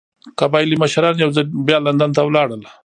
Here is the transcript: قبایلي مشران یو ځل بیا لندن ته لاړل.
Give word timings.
قبایلي 0.39 0.75
مشران 0.83 1.15
یو 1.23 1.29
ځل 1.35 1.45
بیا 1.67 1.77
لندن 1.85 2.09
ته 2.15 2.21
لاړل. 2.35 2.61